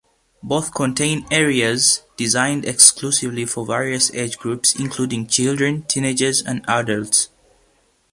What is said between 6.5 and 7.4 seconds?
adults.